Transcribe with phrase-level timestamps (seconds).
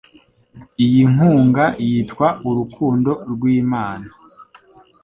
[0.85, 4.07] Iyi nkunga yitwa urukundo rw'Imana